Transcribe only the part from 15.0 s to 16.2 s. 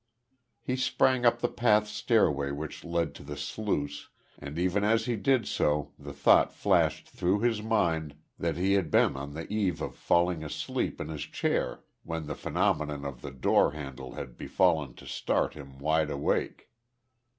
start him wide